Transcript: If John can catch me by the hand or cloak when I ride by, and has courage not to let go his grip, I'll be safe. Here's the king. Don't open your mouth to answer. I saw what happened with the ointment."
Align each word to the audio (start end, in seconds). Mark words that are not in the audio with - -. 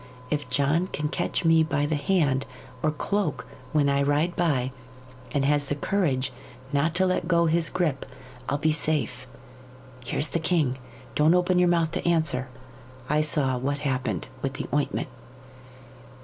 If 0.31 0.49
John 0.49 0.87
can 0.87 1.09
catch 1.09 1.45
me 1.45 1.61
by 1.61 1.85
the 1.85 1.93
hand 1.95 2.47
or 2.81 2.89
cloak 2.89 3.45
when 3.71 3.87
I 3.87 4.01
ride 4.01 4.35
by, 4.35 4.71
and 5.31 5.45
has 5.45 5.71
courage 5.79 6.33
not 6.73 6.95
to 6.95 7.05
let 7.05 7.27
go 7.27 7.45
his 7.45 7.69
grip, 7.69 8.07
I'll 8.49 8.57
be 8.57 8.71
safe. 8.71 9.27
Here's 10.03 10.29
the 10.29 10.39
king. 10.39 10.79
Don't 11.13 11.35
open 11.35 11.59
your 11.59 11.69
mouth 11.69 11.91
to 11.91 12.07
answer. 12.07 12.47
I 13.09 13.21
saw 13.21 13.59
what 13.59 13.77
happened 13.85 14.27
with 14.41 14.53
the 14.55 14.65
ointment." 14.73 15.09